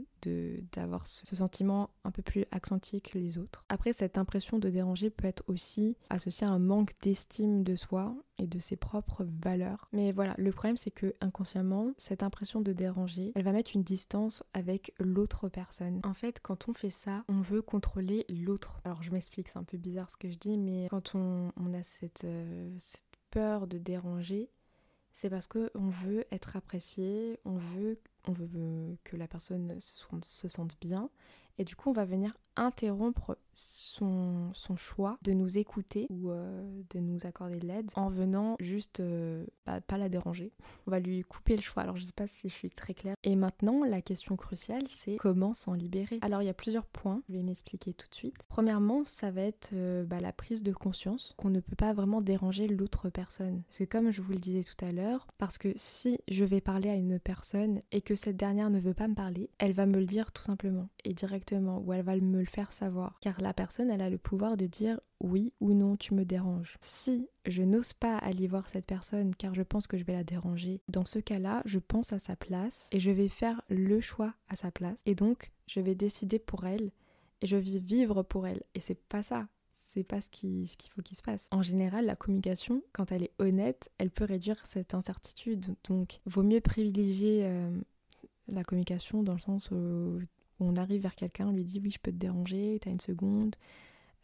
d'avoir 0.71 1.07
ce, 1.07 1.35
sentiment 1.35 1.89
un 2.03 2.11
peu 2.11 2.21
plus 2.21 2.45
accentué 2.51 3.01
que 3.01 3.17
les 3.17 3.37
autres. 3.37 3.65
Après, 3.69 3.93
cette 3.93 4.17
impression 4.17 4.59
de 4.59 4.69
déranger 4.69 5.09
peut 5.09 5.27
être 5.27 5.43
aussi 5.47 5.97
associée 6.09 6.45
à 6.45 6.51
un 6.51 6.59
manque 6.59 6.93
d'estime 7.01 7.63
de 7.63 7.75
soi 7.75 8.15
et 8.37 8.47
de 8.47 8.59
ses 8.59 8.75
propres 8.75 9.25
valeurs. 9.43 9.87
Mais 9.91 10.11
voilà, 10.11 10.33
le 10.37 10.51
problème 10.51 10.77
c'est 10.77 10.91
que 10.91 11.15
inconsciemment, 11.21 11.91
cette 11.97 12.23
impression 12.23 12.61
de 12.61 12.73
déranger, 12.73 13.31
elle 13.35 13.43
va 13.43 13.51
mettre 13.51 13.71
une 13.75 13.83
distance 13.83 14.43
avec 14.53 14.93
l'autre 14.99 15.49
personne. 15.49 16.01
En 16.03 16.13
fait, 16.13 16.39
quand 16.41 16.67
on 16.67 16.73
fait 16.73 16.89
ça, 16.89 17.23
on 17.29 17.41
veut 17.41 17.61
contrôler 17.61 18.25
l'autre. 18.29 18.81
Alors 18.83 19.03
je 19.03 19.11
m'explique, 19.11 19.49
c'est 19.49 19.59
un 19.59 19.63
peu 19.63 19.77
bizarre 19.77 20.09
ce 20.09 20.17
que 20.17 20.29
je 20.29 20.37
dis, 20.37 20.57
mais 20.57 20.87
quand 20.89 21.13
on, 21.15 21.51
on 21.57 21.73
a 21.73 21.80
euh, 22.23 22.75
cette, 22.77 23.03
peur 23.29 23.67
de 23.67 23.77
déranger, 23.77 24.49
c'est 25.13 25.29
parce 25.29 25.47
qu'on 25.47 25.89
veut 26.03 26.25
être 26.31 26.57
apprécié, 26.57 27.39
on 27.45 27.55
veut, 27.55 27.97
on 28.27 28.33
veut 28.33 28.97
que 29.03 29.15
la 29.15 29.27
personne 29.27 29.77
se 29.79 30.47
sente 30.47 30.77
bien, 30.81 31.09
et 31.57 31.63
du 31.63 31.75
coup 31.75 31.89
on 31.89 31.93
va 31.93 32.05
venir 32.05 32.33
interrompre 32.55 33.37
son, 33.53 34.51
son 34.53 34.75
choix 34.75 35.17
de 35.23 35.33
nous 35.33 35.57
écouter 35.57 36.07
ou 36.09 36.31
euh, 36.31 36.81
de 36.89 36.99
nous 36.99 37.25
accorder 37.25 37.59
de 37.59 37.67
l'aide 37.67 37.89
en 37.95 38.09
venant 38.09 38.55
juste 38.59 38.99
euh, 38.99 39.45
bah, 39.65 39.81
pas 39.81 39.97
la 39.97 40.09
déranger. 40.09 40.51
On 40.87 40.91
va 40.91 40.99
lui 40.99 41.21
couper 41.23 41.55
le 41.55 41.61
choix. 41.61 41.83
Alors 41.83 41.97
je 41.97 42.03
sais 42.03 42.13
pas 42.13 42.27
si 42.27 42.49
je 42.49 42.53
suis 42.53 42.69
très 42.69 42.93
claire. 42.93 43.15
Et 43.23 43.35
maintenant 43.35 43.83
la 43.83 44.01
question 44.01 44.35
cruciale 44.35 44.83
c'est 44.87 45.15
comment 45.17 45.53
s'en 45.53 45.73
libérer. 45.73 46.19
Alors 46.21 46.41
il 46.41 46.45
y 46.45 46.49
a 46.49 46.53
plusieurs 46.53 46.85
points, 46.85 47.21
je 47.29 47.35
vais 47.35 47.43
m'expliquer 47.43 47.93
tout 47.93 48.07
de 48.09 48.15
suite. 48.15 48.35
Premièrement 48.47 49.03
ça 49.03 49.31
va 49.31 49.41
être 49.41 49.69
euh, 49.73 50.03
bah, 50.03 50.19
la 50.19 50.33
prise 50.33 50.63
de 50.63 50.73
conscience 50.73 51.33
qu'on 51.37 51.49
ne 51.49 51.59
peut 51.59 51.75
pas 51.75 51.93
vraiment 51.93 52.21
déranger 52.21 52.67
l'autre 52.67 53.09
personne. 53.09 53.63
Parce 53.63 53.79
que 53.79 53.83
comme 53.85 54.11
je 54.11 54.21
vous 54.21 54.33
le 54.33 54.39
disais 54.39 54.63
tout 54.63 54.85
à 54.85 54.91
l'heure, 54.91 55.27
parce 55.37 55.57
que 55.57 55.69
si 55.75 56.19
je 56.29 56.43
vais 56.43 56.61
parler 56.61 56.89
à 56.89 56.95
une 56.95 57.19
personne 57.19 57.81
et 57.91 58.01
que 58.01 58.15
cette 58.15 58.37
dernière 58.37 58.69
ne 58.69 58.79
veut 58.79 58.93
pas 58.93 59.07
me 59.07 59.15
parler, 59.15 59.49
elle 59.57 59.73
va 59.73 59.85
me 59.85 59.99
le 59.99 60.05
dire 60.05 60.31
tout 60.31 60.43
simplement 60.43 60.89
et 61.03 61.13
directement 61.13 61.40
ou 61.51 61.93
elle 61.93 62.03
va 62.03 62.15
me 62.15 62.39
le 62.39 62.45
faire 62.45 62.71
savoir. 62.71 63.17
Car 63.21 63.41
la 63.41 63.53
personne, 63.53 63.89
elle 63.89 64.01
a 64.01 64.09
le 64.09 64.17
pouvoir 64.17 64.57
de 64.57 64.65
dire 64.65 64.99
oui 65.19 65.53
ou 65.59 65.73
non, 65.73 65.95
tu 65.95 66.13
me 66.13 66.25
déranges. 66.25 66.77
Si 66.81 67.27
je 67.45 67.63
n'ose 67.63 67.93
pas 67.93 68.17
aller 68.17 68.47
voir 68.47 68.69
cette 68.69 68.85
personne 68.85 69.35
car 69.35 69.53
je 69.53 69.61
pense 69.63 69.87
que 69.87 69.97
je 69.97 70.03
vais 70.03 70.13
la 70.13 70.23
déranger, 70.23 70.81
dans 70.87 71.05
ce 71.05 71.19
cas-là, 71.19 71.61
je 71.65 71.79
pense 71.79 72.13
à 72.13 72.19
sa 72.19 72.35
place 72.35 72.87
et 72.91 72.99
je 72.99 73.11
vais 73.11 73.29
faire 73.29 73.61
le 73.69 74.01
choix 74.01 74.33
à 74.49 74.55
sa 74.55 74.71
place. 74.71 75.01
Et 75.05 75.15
donc, 75.15 75.51
je 75.67 75.79
vais 75.79 75.95
décider 75.95 76.39
pour 76.39 76.65
elle 76.65 76.91
et 77.41 77.47
je 77.47 77.57
vais 77.57 77.79
vivre 77.79 78.23
pour 78.23 78.47
elle. 78.47 78.63
Et 78.75 78.79
c'est 78.79 78.95
pas 78.95 79.23
ça. 79.23 79.47
C'est 79.71 80.03
pas 80.03 80.21
ce 80.21 80.29
qu'il 80.29 80.69
ce 80.69 80.77
qu'il 80.77 80.89
faut 80.91 81.01
qu'il 81.01 81.17
se 81.17 81.21
passe. 81.21 81.47
En 81.51 81.61
général, 81.61 82.05
la 82.05 82.15
communication, 82.15 82.81
quand 82.93 83.11
elle 83.11 83.23
est 83.23 83.33
honnête, 83.39 83.89
elle 83.97 84.09
peut 84.09 84.23
réduire 84.23 84.65
cette 84.65 84.93
incertitude. 84.93 85.75
Donc, 85.89 86.21
vaut 86.25 86.43
mieux 86.43 86.61
privilégier 86.61 87.41
euh, 87.43 87.77
la 88.47 88.63
communication 88.63 89.21
dans 89.23 89.33
le 89.33 89.39
sens 89.39 89.69
où 89.71 90.19
on 90.61 90.75
arrive 90.77 91.01
vers 91.01 91.15
quelqu'un, 91.15 91.47
on 91.47 91.51
lui 91.51 91.63
dit 91.63 91.79
oui, 91.83 91.91
je 91.91 91.99
peux 91.99 92.11
te 92.11 92.17
déranger, 92.17 92.79
t'as 92.81 92.91
une 92.91 92.99
seconde 92.99 93.55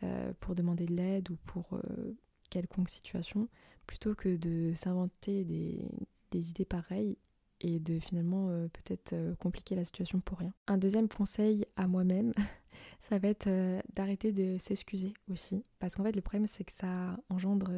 euh, 0.03 0.31
pour 0.39 0.55
demander 0.55 0.85
de 0.85 0.93
l'aide 0.93 1.29
ou 1.31 1.37
pour 1.47 1.73
euh, 1.73 2.15
quelconque 2.49 2.89
situation, 2.89 3.47
plutôt 3.87 4.13
que 4.13 4.35
de 4.35 4.73
s'inventer 4.75 5.43
des, 5.43 6.49
idées 6.49 6.65
pareilles 6.65 7.17
et 7.61 7.79
de 7.79 7.99
finalement 7.99 8.49
euh, 8.49 8.67
peut-être 8.67 9.15
compliquer 9.39 9.75
la 9.75 9.83
situation 9.83 10.19
pour 10.19 10.37
rien. 10.37 10.53
Un 10.67 10.77
deuxième 10.77 11.07
conseil 11.07 11.65
à 11.77 11.87
moi-même, 11.87 12.33
ça 13.09 13.19
va 13.19 13.27
être 13.29 13.49
d'arrêter 13.95 14.31
de 14.31 14.57
s'excuser 14.59 15.13
aussi. 15.31 15.63
Parce 15.79 15.95
qu'en 15.95 16.03
fait, 16.03 16.15
le 16.15 16.21
problème, 16.21 16.47
c'est 16.47 16.63
que 16.63 16.73
ça 16.73 17.17
engendre 17.29 17.71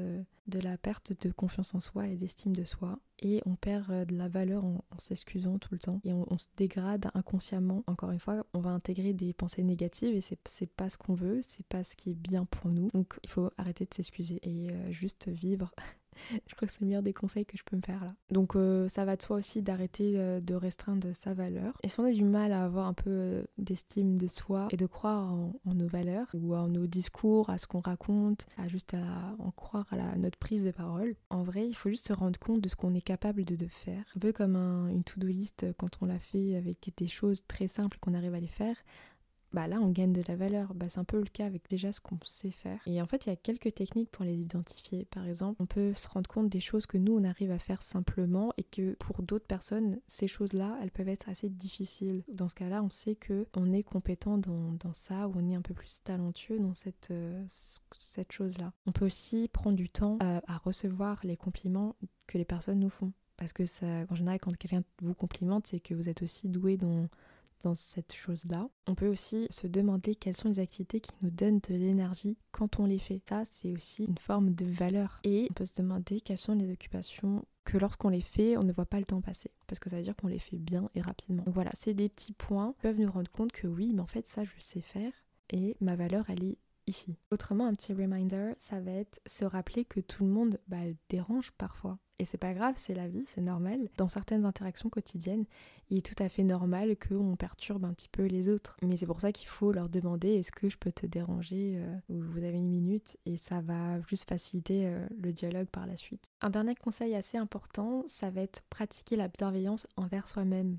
de 0.49 0.59
la 0.59 0.77
perte 0.77 1.13
de 1.25 1.31
confiance 1.31 1.73
en 1.73 1.79
soi 1.79 2.07
et 2.07 2.15
d'estime 2.15 2.55
de 2.55 2.65
soi. 2.65 2.99
Et 3.19 3.41
on 3.45 3.55
perd 3.55 3.89
euh, 3.91 4.05
de 4.05 4.15
la 4.15 4.27
valeur 4.27 4.65
en, 4.65 4.83
s'excusant 4.97 5.57
tout 5.59 5.69
le 5.73 5.79
temps. 5.79 6.01
Et 6.03 6.11
on, 6.11 6.37
se 6.37 6.47
dégrade 6.57 7.09
inconsciemment. 7.13 7.83
Encore 7.87 8.11
une 8.11 8.19
fois, 8.19 8.45
on 8.53 8.59
va 8.59 8.71
intégrer 8.71 9.13
des 9.13 9.33
pensées 9.33 9.63
négatives 9.63 10.13
et 10.13 10.21
c'est 10.21 10.69
pas 10.71 10.89
ce 10.89 10.97
qu'on 10.97 11.15
veut, 11.15 11.41
c'est 11.45 11.65
pas 11.65 11.83
ce 11.83 11.95
qui 11.95 12.11
est 12.11 12.15
bien 12.15 12.45
pour 12.45 12.69
nous. 12.71 12.89
Donc 12.89 13.19
il 13.23 13.29
faut 13.29 13.51
arrêter 13.57 13.85
de 13.85 13.93
s'excuser 13.93 14.39
et 14.43 14.71
euh, 14.71 14.91
juste 14.91 15.29
vivre 15.29 15.71
je 16.47 16.55
crois 16.55 16.67
que 16.67 16.73
c'est 16.73 16.81
le 16.81 16.87
meilleur 16.87 17.03
des 17.03 17.13
conseils 17.13 17.45
que 17.45 17.57
je 17.57 17.63
peux 17.63 17.75
me 17.75 17.81
faire 17.81 18.03
là. 18.03 18.13
Donc 18.31 18.55
euh, 18.55 18.87
ça 18.89 19.05
va 19.05 19.15
de 19.15 19.21
soi 19.21 19.37
aussi 19.37 19.61
d'arrêter 19.61 20.13
euh, 20.15 20.39
de 20.39 20.55
restreindre 20.55 21.07
sa 21.13 21.33
valeur. 21.33 21.77
Et 21.83 21.87
si 21.87 21.99
on 21.99 22.05
a 22.05 22.11
du 22.11 22.23
mal 22.23 22.51
à 22.51 22.63
avoir 22.63 22.87
un 22.87 22.93
peu 22.93 23.09
euh, 23.09 23.43
d'estime 23.57 24.17
de 24.17 24.27
soi 24.27 24.67
et 24.71 24.77
de 24.77 24.85
croire 24.85 25.33
en, 25.33 25.53
nos 25.65 25.87
valeurs 25.87 26.27
ou 26.33 26.55
en 26.55 26.67
nos 26.67 26.87
discours, 26.87 27.49
à 27.49 27.57
ce 27.57 27.67
qu'on 27.67 27.79
raconte, 27.79 28.47
à 28.57 28.67
juste 28.67 28.93
à 28.93 29.35
en 29.39 29.51
croire 29.51 29.87
à, 29.91 30.17
notre 30.17 30.37
prise 30.37 30.63
de 30.63 30.71
parole, 30.71 31.15
en 31.29 31.43
vrai 31.43 31.67
il 31.67 31.73
faut 31.73 31.89
juste 31.89 32.07
se 32.07 32.13
rendre 32.13 32.39
compte 32.39 32.61
de 32.61 32.69
ce 32.69 32.75
qu'on 32.75 32.93
est 32.93 33.01
capable 33.01 33.43
de, 33.45 33.67
faire. 33.67 34.03
Un 34.15 34.19
peu 34.19 34.31
comme 34.31 34.55
une 34.55 35.03
to-do 35.03 35.27
list 35.27 35.65
quand 35.77 35.89
on 36.01 36.05
l'a 36.05 36.19
fait 36.19 36.55
avec 36.55 36.91
des 36.97 37.07
choses 37.07 37.41
très 37.47 37.67
simples 37.67 37.97
qu'on 37.99 38.13
arrive 38.13 38.33
à 38.33 38.39
les 38.39 38.47
faire 38.47 38.75
bah 39.53 39.67
là 39.67 39.79
on 39.81 39.89
gagne 39.89 40.13
de 40.13 40.23
la 40.27 40.35
valeur. 40.35 40.73
Bah, 40.73 40.87
c'est 40.89 40.99
un 40.99 41.03
peu 41.03 41.17
le 41.17 41.25
cas 41.25 41.45
avec 41.45 41.69
déjà 41.69 41.91
ce 41.91 42.01
qu'on 42.01 42.19
sait 42.23 42.51
faire. 42.51 42.79
Et 42.85 43.01
en 43.01 43.05
fait, 43.05 43.25
il 43.25 43.29
y 43.29 43.31
a 43.31 43.35
quelques 43.35 43.73
techniques 43.73 44.11
pour 44.11 44.25
les 44.25 44.35
identifier. 44.35 45.05
Par 45.05 45.27
exemple, 45.27 45.61
on 45.61 45.65
peut 45.65 45.93
se 45.95 46.07
rendre 46.07 46.29
compte 46.29 46.49
des 46.49 46.59
choses 46.59 46.85
que 46.85 46.97
nous 46.97 47.13
on 47.13 47.23
arrive 47.23 47.51
à 47.51 47.59
faire 47.59 47.81
simplement 47.81 48.53
et 48.57 48.63
que 48.63 48.95
pour 48.95 49.21
d'autres 49.23 49.47
personnes, 49.47 49.99
ces 50.07 50.27
choses-là, 50.27 50.77
elles 50.81 50.91
peuvent 50.91 51.09
être 51.09 51.29
assez 51.29 51.49
difficiles. 51.49 52.23
Dans 52.31 52.49
ce 52.49 52.55
cas-là, 52.55 52.83
on 52.83 52.89
sait 52.89 53.15
que 53.15 53.47
on 53.55 53.71
est 53.73 53.83
compétent 53.83 54.37
dans, 54.37 54.73
dans 54.73 54.93
ça 54.93 55.27
ou 55.27 55.33
on 55.35 55.49
est 55.49 55.55
un 55.55 55.61
peu 55.61 55.73
plus 55.73 56.01
talentueux 56.03 56.59
dans 56.59 56.73
cette, 56.73 57.11
euh, 57.11 57.43
cette 57.47 58.31
chose-là. 58.31 58.71
On 58.85 58.91
peut 58.91 59.05
aussi 59.05 59.47
prendre 59.47 59.75
du 59.75 59.89
temps 59.89 60.17
à, 60.19 60.41
à 60.51 60.57
recevoir 60.57 61.19
les 61.23 61.37
compliments 61.37 61.95
que 62.27 62.37
les 62.37 62.45
personnes 62.45 62.79
nous 62.79 62.89
font. 62.89 63.11
Parce 63.37 63.53
que 63.53 63.65
ça, 63.65 63.85
en 64.09 64.15
général, 64.15 64.39
quand 64.39 64.55
quelqu'un 64.57 64.83
vous 65.01 65.13
complimente, 65.13 65.67
c'est 65.67 65.79
que 65.79 65.93
vous 65.93 66.09
êtes 66.09 66.21
aussi 66.21 66.49
doué 66.49 66.75
dans 66.75 67.07
dans 67.63 67.75
cette 67.75 68.13
chose-là. 68.13 68.69
On 68.87 68.95
peut 68.95 69.07
aussi 69.07 69.47
se 69.49 69.67
demander 69.67 70.15
quelles 70.15 70.35
sont 70.35 70.49
les 70.49 70.59
activités 70.59 70.99
qui 70.99 71.11
nous 71.21 71.29
donnent 71.29 71.59
de 71.67 71.75
l'énergie 71.75 72.37
quand 72.51 72.79
on 72.79 72.85
les 72.85 72.99
fait. 72.99 73.21
Ça, 73.27 73.43
c'est 73.45 73.71
aussi 73.71 74.05
une 74.05 74.17
forme 74.17 74.53
de 74.53 74.65
valeur. 74.65 75.19
Et 75.23 75.47
on 75.49 75.53
peut 75.53 75.65
se 75.65 75.81
demander 75.81 76.21
quelles 76.21 76.37
sont 76.37 76.55
les 76.55 76.71
occupations 76.71 77.45
que 77.65 77.77
lorsqu'on 77.77 78.09
les 78.09 78.21
fait, 78.21 78.57
on 78.57 78.63
ne 78.63 78.73
voit 78.73 78.85
pas 78.85 78.99
le 78.99 79.05
temps 79.05 79.21
passer. 79.21 79.51
Parce 79.67 79.79
que 79.79 79.89
ça 79.89 79.97
veut 79.97 80.03
dire 80.03 80.15
qu'on 80.15 80.27
les 80.27 80.39
fait 80.39 80.57
bien 80.57 80.89
et 80.95 81.01
rapidement. 81.01 81.43
Donc 81.43 81.53
voilà, 81.53 81.71
c'est 81.73 81.93
des 81.93 82.09
petits 82.09 82.33
points 82.33 82.73
qui 82.73 82.81
peuvent 82.81 82.99
nous 82.99 83.11
rendre 83.11 83.31
compte 83.31 83.51
que 83.51 83.67
oui, 83.67 83.91
mais 83.93 84.01
en 84.01 84.07
fait, 84.07 84.27
ça, 84.27 84.43
je 84.43 84.51
sais 84.59 84.81
faire. 84.81 85.11
Et 85.51 85.75
ma 85.81 85.95
valeur, 85.95 86.25
elle 86.29 86.43
est 86.43 86.57
Autrement, 87.31 87.67
un 87.67 87.73
petit 87.73 87.93
reminder, 87.93 88.53
ça 88.57 88.79
va 88.79 88.91
être 88.91 89.19
se 89.25 89.45
rappeler 89.45 89.85
que 89.85 89.99
tout 89.99 90.23
le 90.23 90.29
monde 90.29 90.59
bah, 90.67 90.77
dérange 91.09 91.51
parfois. 91.51 91.97
Et 92.21 92.25
c'est 92.25 92.37
pas 92.37 92.53
grave, 92.53 92.75
c'est 92.77 92.93
la 92.93 93.07
vie, 93.07 93.23
c'est 93.27 93.41
normal. 93.41 93.89
Dans 93.95 94.09
certaines 94.09 94.43
interactions 94.43 94.89
quotidiennes, 94.89 95.45
il 95.89 95.99
est 95.99 96.05
tout 96.05 96.21
à 96.21 96.27
fait 96.27 96.43
normal 96.43 96.97
qu'on 96.97 97.37
perturbe 97.37 97.85
un 97.85 97.93
petit 97.93 98.09
peu 98.09 98.25
les 98.25 98.49
autres. 98.49 98.75
Mais 98.83 98.97
c'est 98.97 99.05
pour 99.05 99.21
ça 99.21 99.31
qu'il 99.31 99.47
faut 99.47 99.71
leur 99.71 99.87
demander 99.87 100.33
est-ce 100.33 100.51
que 100.51 100.69
je 100.69 100.77
peux 100.77 100.91
te 100.91 101.05
déranger 101.05 101.77
euh, 101.77 101.95
ou 102.09 102.21
vous 102.21 102.43
avez 102.43 102.57
une 102.57 102.69
minute? 102.69 103.17
Et 103.25 103.37
ça 103.37 103.61
va 103.61 104.01
juste 104.01 104.27
faciliter 104.27 104.85
euh, 104.85 105.07
le 105.17 105.31
dialogue 105.31 105.67
par 105.67 105.87
la 105.87 105.95
suite. 105.95 106.29
Un 106.41 106.49
dernier 106.49 106.75
conseil 106.75 107.15
assez 107.15 107.37
important, 107.37 108.03
ça 108.07 108.29
va 108.29 108.41
être 108.41 108.63
pratiquer 108.69 109.15
la 109.15 109.29
bienveillance 109.29 109.87
envers 109.95 110.27
soi-même. 110.27 110.77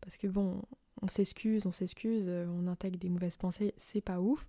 Parce 0.00 0.16
que 0.16 0.26
bon, 0.26 0.60
on 1.02 1.06
s'excuse, 1.06 1.66
on 1.66 1.72
s'excuse, 1.72 2.24
euh, 2.26 2.46
on 2.48 2.66
intègre 2.66 2.98
des 2.98 3.10
mauvaises 3.10 3.36
pensées, 3.36 3.74
c'est 3.76 4.00
pas 4.00 4.20
ouf. 4.20 4.44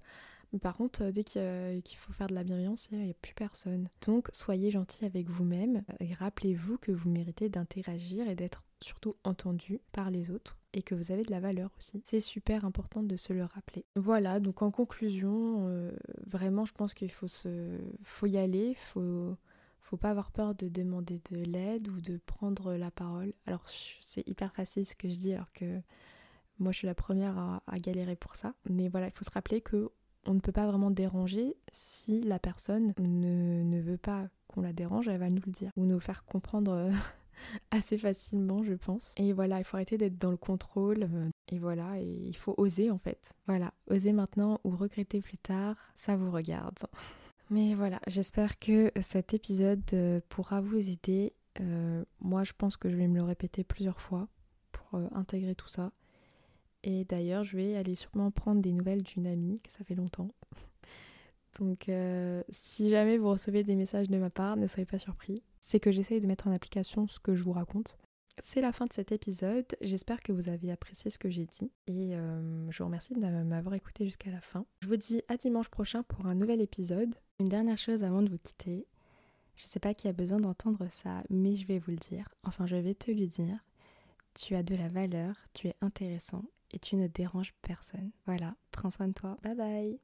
Par 0.60 0.76
contre, 0.76 1.04
euh, 1.04 1.12
dès 1.12 1.24
qu'il 1.24 1.98
faut 1.98 2.14
faire 2.14 2.28
de 2.28 2.36
la 2.36 2.44
bienveillance, 2.44 2.88
il 2.92 3.00
n'y 3.00 3.12
a 3.12 3.14
plus 3.14 3.34
personne. 3.34 3.90
Donc 4.06 4.30
soyez 4.34 4.72
gentil 4.72 5.06
avec 5.06 5.30
vous-même 5.30 5.84
et 6.00 6.14
rappelez-vous 6.14 6.78
que 6.78 6.92
vous 6.92 7.10
méritez 7.10 7.50
d'interagir 7.50 8.28
et 8.28 8.36
d'être 8.36 8.64
surtout 8.82 9.16
entendu 9.24 9.80
par 9.92 10.10
les 10.10 10.32
autres 10.32 10.58
et 10.74 10.82
que 10.82 10.96
vous 10.96 11.12
avez 11.12 11.24
de 11.24 11.32
la 11.32 11.40
valeur 11.40 11.70
aussi. 11.78 12.02
C'est 12.04 12.20
super 12.20 12.66
important 12.66 13.04
de 13.04 13.16
se 13.16 13.34
le 13.34 13.46
rappeler. 13.46 13.86
Voilà, 13.96 14.40
donc 14.40 14.62
en 14.62 14.72
conclusion, 14.72 15.68
euh, 15.68 15.92
vraiment 16.26 16.66
je 16.66 16.74
pense 16.74 16.94
qu'il 16.94 17.12
faut 17.12 18.28
y 18.28 18.38
aller, 18.38 18.76
faut 18.76 19.38
faut 19.82 19.98
pas 19.98 20.12
avoir 20.12 20.32
peur 20.32 20.56
de 20.56 20.70
demander 20.70 21.20
de 21.32 21.44
l'aide 21.44 21.90
ou 21.90 22.00
de 22.00 22.18
prendre 22.26 22.76
la 22.76 22.92
parole. 22.92 23.34
Alors 23.46 23.66
c'est 23.68 24.28
hyper 24.28 24.54
facile 24.54 24.86
ce 24.86 24.96
que 24.96 25.10
je 25.10 25.16
dis 25.16 25.34
alors 25.34 25.52
que 25.52 25.82
moi 26.60 26.72
je 26.72 26.78
suis 26.78 26.88
la 26.88 26.96
première 26.96 27.38
à 27.38 27.80
galérer 27.80 28.16
pour 28.16 28.36
ça. 28.36 28.54
Mais 28.70 28.88
voilà, 28.88 29.08
il 29.08 29.12
faut 29.12 29.26
se 29.26 29.32
rappeler 29.32 29.60
que 29.60 29.92
on 30.28 30.34
ne 30.34 30.40
peut 30.40 30.52
pas 30.52 30.68
vraiment 30.68 30.92
déranger 30.92 31.56
si 31.72 32.22
la 32.22 32.40
personne 32.40 32.94
ne, 33.00 33.82
veut 33.82 33.98
pas 33.98 34.28
qu'on 34.48 34.62
la 34.62 34.74
dérange, 34.74 35.08
elle 35.08 35.20
va 35.20 35.30
nous 35.30 35.42
le 35.46 35.52
dire 35.52 35.72
ou 35.78 35.86
nous 35.86 36.00
faire 36.00 36.26
comprendre 36.26 36.72
euh, 36.74 36.92
assez 37.72 37.98
facilement, 37.98 38.64
je 38.64 38.74
pense. 38.74 39.14
Et 39.18 39.34
voilà, 39.34 39.60
il 39.60 39.64
faut 39.64 39.78
arrêter 39.78 39.98
d'être 39.98 40.18
dans 40.18 40.32
le 40.32 40.38
contrôle. 40.38 41.04
Euh, 41.04 41.30
et 41.50 41.58
voilà, 41.58 42.00
il 42.00 42.36
faut 42.36 42.54
oser 42.58 42.92
en 42.92 42.98
fait. 42.98 43.34
Voilà, 43.48 43.74
oser 43.90 44.14
maintenant 44.14 44.60
ou 44.64 44.76
regretter 44.76 45.22
plus 45.22 45.38
tard, 45.38 45.78
ça 45.96 46.16
vous 46.16 46.32
regarde. 46.32 46.78
Mais 47.50 47.74
voilà, 47.74 48.00
j'espère 48.08 48.60
que 48.60 48.92
cet 49.02 49.34
épisode 49.34 49.84
euh, 49.94 50.22
pourra 50.30 50.62
vous 50.62 50.90
aider. 50.90 51.34
moi, 52.22 52.44
je 52.44 52.54
pense 52.58 52.78
que 52.78 52.90
je 52.90 52.96
vais 52.96 53.08
me 53.08 53.16
le 53.16 53.24
répéter 53.24 53.64
plusieurs 53.64 54.00
fois 54.00 54.28
pour 54.72 55.02
intégrer 55.14 55.54
tout 55.54 55.68
ça. 55.68 55.92
Et 56.84 57.06
d'ailleurs, 57.06 57.44
je 57.44 57.58
vais 57.58 57.76
aller 57.76 57.96
sûrement 57.96 58.32
prendre 58.32 58.62
des 58.62 58.72
nouvelles 58.72 59.04
d'une 59.04 59.28
amie, 59.28 59.60
que 59.62 59.72
ça 59.72 59.84
fait 59.84 59.96
longtemps. 59.96 60.30
Donc, 61.60 61.90
euh, 61.90 62.44
si 62.50 62.90
jamais 62.90 63.18
vous 63.18 63.30
recevez 63.30 63.64
des 63.64 63.76
messages 63.76 64.10
de 64.10 64.18
ma 64.18 64.30
part, 64.30 64.58
ne 64.58 64.68
soyez 64.68 64.86
pas 64.86 64.98
surpris. 64.98 65.44
C'est 65.60 65.80
que 65.80 65.92
j'essaye 65.92 66.20
de 66.20 66.28
mettre 66.28 66.48
en 66.48 66.52
application 66.52 67.08
ce 67.08 67.20
que 67.20 67.36
je 67.36 67.44
vous 67.44 67.52
raconte. 67.52 67.98
C'est 68.42 68.62
la 68.62 68.72
fin 68.72 68.86
de 68.86 68.94
cet 68.94 69.12
épisode. 69.12 69.66
J'espère 69.82 70.22
que 70.22 70.32
vous 70.32 70.50
avez 70.50 70.72
apprécié 70.72 71.12
ce 71.12 71.20
que 71.20 71.30
j'ai 71.30 71.46
dit. 71.46 71.72
Et 71.88 72.16
euh, 72.16 72.72
je 72.72 72.78
vous 72.80 72.86
remercie 72.86 73.14
de 73.14 73.20
m'avoir 73.20 73.76
écouté 73.76 74.06
jusqu'à 74.06 74.32
la 74.32 74.42
fin. 74.42 74.66
Je 74.82 74.88
vous 74.88 74.96
dis 74.96 75.22
à 75.28 75.38
dimanche 75.38 75.70
prochain 75.70 76.04
pour 76.04 76.26
un 76.26 76.34
nouvel 76.34 76.62
épisode. 76.62 77.14
Une 77.40 77.50
dernière 77.50 77.78
chose 77.78 78.04
avant 78.04 78.22
de 78.22 78.30
vous 78.30 78.40
quitter. 78.40 78.88
Je 79.56 79.66
sais 79.66 79.80
pas 79.80 79.94
qui 79.94 80.08
a 80.08 80.14
besoin 80.14 80.38
d'entendre 80.38 80.88
ça, 80.90 81.22
mais 81.30 81.56
je 81.56 81.68
vais 81.68 81.78
vous 81.78 81.92
le 81.92 81.98
dire. 81.98 82.30
Enfin, 82.44 82.66
je 82.66 82.78
vais 82.78 82.96
te 82.96 83.12
le 83.12 83.28
dire. 83.28 83.60
Tu 84.34 84.56
as 84.56 84.64
de 84.64 84.76
la 84.76 84.88
valeur, 84.88 85.36
tu 85.54 85.68
es 85.68 85.76
intéressant 85.82 86.46
et 86.74 86.80
tu 86.80 86.96
ne 86.96 87.08
déranges 87.08 87.54
personne. 87.62 88.12
Voilà, 88.26 88.56
prends 88.72 88.92
soin 88.92 89.08
de 89.08 89.14
toi. 89.14 89.38
Bye 89.44 89.56
bye 89.56 90.00